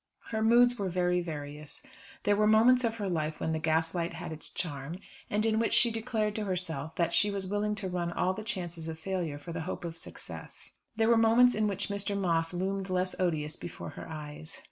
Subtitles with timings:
[0.31, 1.83] Her moods were very various.
[2.23, 4.97] There were moments of her life when the gaslight had its charm,
[5.29, 8.41] and in which she declared to herself that she was willing to run all the
[8.43, 10.71] chances of failure for the hope of success.
[10.95, 12.17] There were moments in which Mr.
[12.17, 14.59] Moss loomed less odious before her eyes.